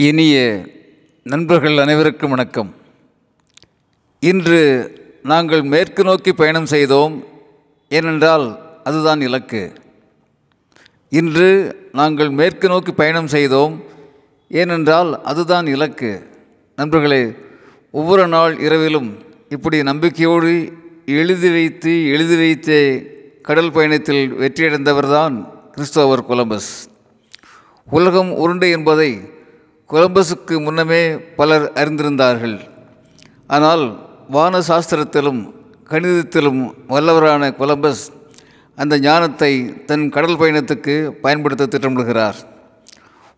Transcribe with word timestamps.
இனிய 0.00 0.66
நண்பர்கள் 1.22 1.78
அனைவருக்கும் 1.78 2.30
வணக்கம். 2.30 2.74
இன்று 4.20 4.60
நாங்கள் 5.22 5.62
மேற்கு 5.62 6.04
நோக்கி 6.04 6.32
பயணம் 6.32 6.66
செய்தோம். 6.66 7.24
ஏனென்றால் 7.88 8.58
அதுதான் 8.84 9.20
இலக்கு. 9.20 9.72
இன்று 11.08 11.48
நாங்கள் 11.92 12.30
மேற்கு 12.30 12.68
நோக்கி 12.68 12.92
பயணம் 12.92 13.26
செய்தோம். 13.26 13.84
ஏனென்றால் 14.48 15.22
அதுதான் 15.22 15.66
இலக்கு. 15.66 16.28
நண்பர்களே 16.76 17.32
ஒவ்வொரு 17.90 18.28
நாள் 18.28 18.58
இரவிலும் 18.58 19.18
இப்படி 19.48 19.82
நம்பிக்கையோடு 19.82 20.72
எழுதி 21.06 21.50
வைத்து 21.50 22.08
எழுதி 22.08 22.36
வைத்தே 22.36 23.06
கடல் 23.42 23.72
பயணத்தில் 23.72 24.32
வெற்றியடைந்தவர்தான் 24.32 25.48
கிறிஸ்தோவர் 25.76 26.26
கொலம்பஸ். 26.28 26.88
உலகம் 27.90 28.32
உருண்டை 28.32 28.70
என்பதை 28.70 29.38
கொலம்பஸுக்கு 29.90 30.54
முன்னமே 30.64 31.02
பலர் 31.38 31.64
அறிந்திருந்தார்கள். 31.80 32.56
ஆனால் 33.46 33.84
வான 34.28 34.60
சாஸ்திரத்திலும் 34.68 35.40
கணிதத்திலும் 35.90 36.60
வல்லவரான 36.88 37.42
கொலம்பஸ் 37.60 38.02
அந்த 38.78 38.94
ஞானத்தை 38.98 39.52
தன் 39.88 40.04
கடல் 40.16 40.38
பயணத்துக்கு 40.40 40.94
பயன்படுத்த 41.24 41.68
திட்டமிடுகிறார். 41.72 42.38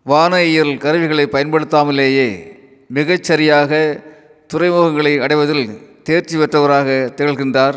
வானியல் 0.07 0.74
கருவிகளை 0.84 1.27
பயன்படுத்தாமலேயே 1.37 2.29
மிகச்சரியாக 2.96 3.73
துறைமுகங்களை 4.55 5.12
அடைவதில் 5.24 5.66
தேர்ச்சி 6.02 6.37
பெற்றவராக 6.38 6.88
திகழ்கின்றார் 7.16 7.77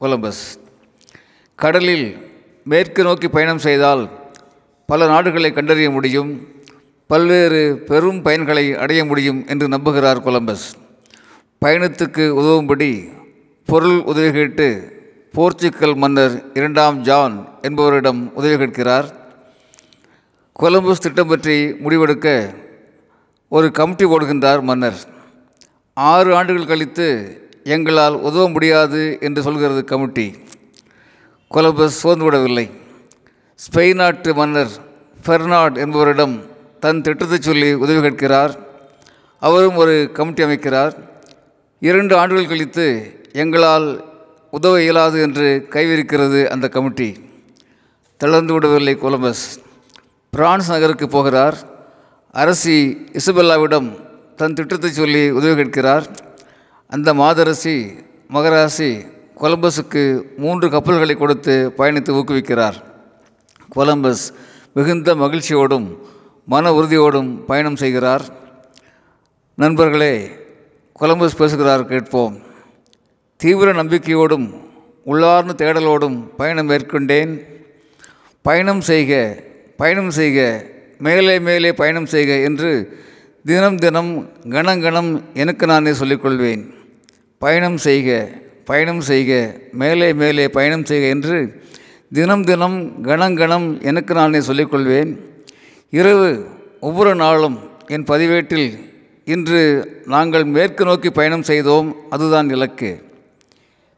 கொலம்பஸ். 0.00 0.44
கடலில் 1.54 2.06
மேற்கு 2.64 3.02
நோக்கி 3.02 3.28
பயணம் 3.28 3.64
செய்தால் 3.66 4.02
பல 4.86 5.06
நாடுகளை 5.06 5.52
கண்டறிய 5.52 5.90
முடியும். 5.90 6.30
பல்வேறு 7.10 7.60
பெரும் 7.88 8.18
பயன்களை 8.24 8.74
அடைய 8.74 9.04
முடியும் 9.04 9.46
என்று 9.46 9.68
நம்புகிறார் 9.68 10.18
கொலம்பஸ். 10.26 10.66
பயணத்துக்கு 11.64 12.24
உதவும்படி 12.40 13.08
பொருள் 13.64 13.98
உதவி 14.10 14.30
கேட்டு 14.32 14.66
போர்ச்சுக்கல் 15.36 15.96
மன்னர் 15.96 16.34
இரண்டாம் 16.54 16.98
ஜான் 17.00 17.48
என்பவரிடம் 17.62 18.20
உதவி 18.34 18.56
கேட்கிறார். 18.56 19.08
கொலம்பஸ் 20.58 21.02
திட்டம் 21.04 21.28
பற்றி 21.28 21.56
முடிவெடுக்க 21.84 22.28
ஒரு 23.48 23.70
கமிட்டி 23.70 24.04
போடுகின்றார் 24.04 24.62
மன்னர். 24.62 25.00
ஆறு 25.96 26.30
ஆண்டுகள் 26.34 26.66
கழித்து 26.66 27.08
எங்களால் 27.64 28.14
உதவ 28.28 28.48
முடியாது 28.48 29.02
என்று 29.20 29.42
சொல்கிறது 29.42 29.84
கமிட்டி. 29.84 30.34
கொலம்பஸ் 31.50 32.00
சோர்ந்துவிடவில்லை. 32.02 32.70
ஸ்பெயின் 33.66 33.94
நாட்டு 33.94 34.34
மன்னர் 34.34 34.72
ஃபெர்னாட் 35.26 35.76
என்பவரிடம் 35.76 36.49
தன் 36.80 37.00
திட்டத்தை 37.02 37.38
சொல்லி 37.40 37.72
உதவி 37.72 38.00
கேட்கிறார். 38.00 38.52
அவரும் 39.40 39.76
ஒரு 39.76 40.10
கமிட்டி 40.12 40.42
அமைக்கிறார். 40.42 40.94
இரண்டு 41.80 42.16
ஆண்டுகள் 42.16 42.46
கழித்து 42.46 42.86
எங்களால் 43.32 44.04
உதவ 44.50 44.82
இயலாது 44.82 45.20
என்று 45.20 45.66
கைவிரிக்கிறது 45.70 46.46
அந்த 46.46 46.68
கமிட்டி. 46.68 47.10
தளர்ந்து 48.16 48.52
விடவில்லை 48.52 48.94
கொலம்பஸ். 48.94 49.44
பிரான்ஸ் 50.30 50.70
நகருக்கு 50.70 51.08
போகிறார். 51.08 51.56
அரசி 52.32 53.06
இசபெல்லாவிடம் 53.12 53.88
தன் 54.36 54.54
திட்டத்தை 54.54 54.90
சொல்லி 54.90 55.30
உதவி 55.30 55.54
கேட்கிறார். 55.54 56.06
அந்த 56.88 57.14
மாதரசி 57.14 57.76
மகராசி 58.32 58.90
கொலம்பஸுக்கு 59.40 60.22
மூன்று 60.36 60.70
கப்பல்களை 60.70 61.14
கொடுத்து 61.14 61.72
பயணித்து 61.78 62.12
ஊக்குவிக்கிறார். 62.20 62.74
கொலம்பஸ் 63.76 64.32
மிகுந்த 64.72 65.14
மகிழ்ச்சியோடும் 65.14 65.88
மன 66.52 66.70
உறுதியோடும் 66.72 67.30
பயணம் 67.46 67.76
செய்கிறார். 67.76 68.24
நண்பர்களே 69.54 70.14
கொலம்பஸ் 71.00 71.36
பேசுகிறார் 71.36 71.84
கேட்போம். 71.86 72.34
தீவிர 73.36 73.72
நம்பிக்கையோடும் 73.72 74.46
உள்ளார்ந்த 75.04 75.54
தேடலோடும் 75.60 76.16
பயணம் 76.36 76.68
மேற்கொண்டேன். 76.70 77.32
பயணம் 78.42 78.80
செய்க 78.80 79.12
பயணம் 79.76 80.10
செய்க 80.10 80.66
மேலே 80.98 81.38
மேலே 81.38 81.72
பயணம் 81.72 82.06
செய்க 82.06 82.32
என்று 82.48 82.72
தினம் 83.44 83.76
தினம் 83.76 84.12
கணங்கணம் 84.50 85.10
எனக்கு 85.34 85.66
நானே 85.66 85.90
சொல்லிக்கொள்வேன். 85.90 86.62
பயணம் 87.38 87.76
செய்க 87.76 88.28
பயணம் 88.64 89.00
செய்க 89.00 89.32
மேலே 89.72 90.12
மேலே 90.12 90.48
பயணம் 90.48 90.84
செய்க 90.84 91.06
என்று 91.06 91.62
தினம் 92.12 92.44
தினம் 92.44 93.02
கணங்கணம் 93.02 93.80
எனக்கு 93.80 94.14
நானே 94.14 94.38
சொல்லிக்கொள்வேன். 94.38 95.12
இரவு 95.92 96.46
ஒவ்வொரு 96.80 97.14
நாளும் 97.14 97.56
என் 97.86 98.04
பதிவேட்டில் 98.04 98.66
இன்று 99.24 99.62
நாங்கள் 100.06 100.44
மேற்கு 100.44 100.84
நோக்கி 100.84 101.10
பயணம் 101.10 101.42
செய்தோம் 101.42 101.88
அதுதான் 102.10 102.50
இலக்கு. 102.50 102.90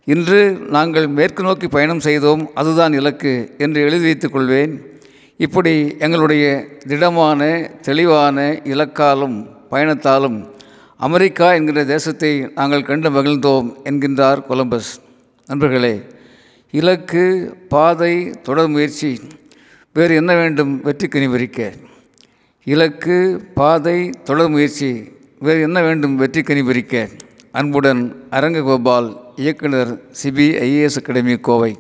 இன்று 0.05 0.41
நாங்கள் 0.77 1.07
மேற்கு 1.07 1.43
நோக்கி 1.43 1.69
பயணம் 1.69 2.01
செய்தோம் 2.01 2.51
அதுதான் 2.55 2.93
இலக்கு 2.93 3.35
என்று 3.59 3.81
எழுதி 3.81 4.05
வைத்துக் 4.05 4.33
கொள்வேன். 4.33 4.73
இப்படி 5.37 5.75
எங்களுடைய 5.99 6.47
திடமான 6.89 7.71
தெளிவான 7.83 8.61
இலக்காலும் 8.65 9.37
பயணத்தாலும் 9.71 10.39
அமெரிக்கா 10.97 11.53
என்கிற 11.53 11.85
தேசத்தை 11.85 12.33
நாங்கள் 12.55 12.83
கண்டு 12.83 13.11
மகிழ்ந்தோம் 13.11 13.71
என்கின்றார் 13.85 14.47
கொலம்பஸ். 14.49 14.93
நண்பர்களே 15.47 15.95
இலக்கு 16.71 17.25
பாதை 17.69 18.15
தொடர் 18.31 18.69
முயற்சி 18.69 19.21
வேறு 19.95 20.15
என்ன 20.15 20.35
வேண்டும்? 20.35 20.81
வெற்றி 20.81 21.07
கனிவரிக்க 21.07 21.73
இலக்கு 22.65 23.17
பாதை 23.55 24.11
தொடர் 24.11 24.49
முயற்சி. 24.49 24.91
வேறு 25.39 25.61
என்ன 25.61 25.83
வேண்டும்? 25.83 26.15
வெற்றி 26.17 26.41
கனிவரிக்க 26.41 27.09
அன்புடன் 27.53 28.27
அரங்ககோபால் 28.31 29.09
இயக்குனர் 29.37 29.91
சிபிஐஏஎஸ் 30.23 30.99
அகாடமி 31.01 31.37
கோவை. 31.37 31.77